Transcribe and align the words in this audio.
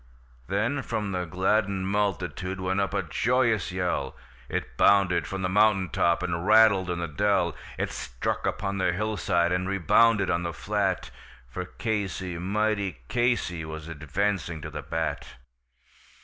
Then 0.47 0.81
from 0.81 1.11
the 1.11 1.25
gladdened 1.25 1.87
multitude 1.87 2.59
went 2.59 2.81
up 2.81 2.91
a 2.91 3.03
joyous 3.03 3.71
yell, 3.71 4.17
It 4.49 4.75
bounded 4.75 5.27
from 5.27 5.43
the 5.43 5.47
mountain 5.47 5.89
top, 5.89 6.23
and 6.23 6.43
rattled 6.47 6.89
in 6.89 6.97
the 6.97 7.07
dell, 7.07 7.55
It 7.77 7.91
struck 7.91 8.47
upon 8.47 8.79
the 8.79 8.93
hillside, 8.93 9.51
and 9.51 9.69
rebounded 9.69 10.31
on 10.31 10.41
the 10.41 10.53
flat; 10.53 11.11
For 11.47 11.65
Casey, 11.65 12.39
mighty 12.39 12.97
Casey, 13.09 13.63
was 13.63 13.87
advancing 13.87 14.59
to 14.61 14.71
the 14.71 14.81
bat. 14.81 15.35